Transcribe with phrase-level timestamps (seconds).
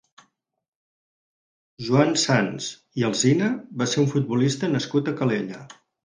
[1.87, 2.69] Joan Sans
[3.01, 3.49] i Alsina
[3.81, 5.61] va ser un futbolista nascut a Calella.